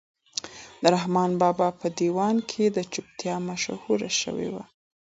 د 0.81 0.83
رحمان 0.95 1.31
بابا 1.41 1.67
په 1.79 1.87
دیوان 1.99 2.35
کې 2.49 2.63
د 2.69 2.77
چوپتیا 2.93 3.35
مشوره 3.47 4.09
شوې 4.21 4.49
وه. 4.53 4.63